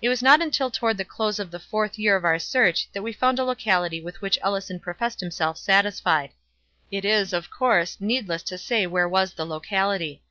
[0.00, 3.02] It was not until toward the close of the fourth year of our search that
[3.02, 6.30] we found a locality with which Ellison professed himself satisfied.
[6.90, 10.22] It is, of course, needless to say where was the locality.